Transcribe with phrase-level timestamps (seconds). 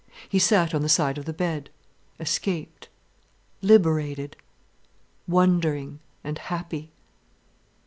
[0.27, 1.69] He sat on the side of the bed,
[2.19, 2.89] escaped,
[3.61, 4.35] liberated,
[5.27, 6.91] wondering, and happy.